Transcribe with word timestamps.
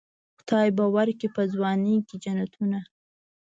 خدای 0.41 0.69
به 0.77 0.85
ورکي 0.95 1.27
په 1.35 1.41
ځوانۍ 1.53 1.95
کې 2.07 2.15
جنتونه. 2.23 2.79